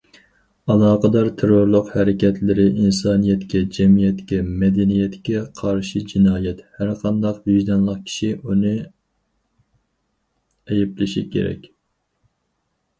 ئالاقىدار 0.75 1.27
تېررورلۇق 1.41 1.89
ھەرىكەتلىرى 1.95 2.63
ئىنسانىيەتكە، 2.83 3.61
جەمئىيەتكە، 3.75 4.39
مەدەنىيەتكە 4.63 5.43
قارشى 5.61 6.01
جىنايەت، 6.13 6.65
ھەرقانداق 6.79 7.45
ۋىجدانلىق 7.51 8.01
كىشى 8.09 8.33
ئۇنى 8.39 8.73
ئەيىبلىشى 8.81 11.25
كېرەك. 11.37 11.71